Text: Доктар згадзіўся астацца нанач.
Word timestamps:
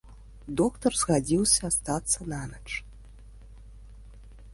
Доктар 0.59 0.91
згадзіўся 1.01 1.61
астацца 1.69 2.27
нанач. 2.31 2.69